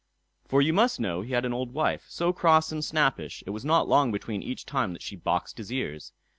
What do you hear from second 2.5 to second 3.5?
and snappish,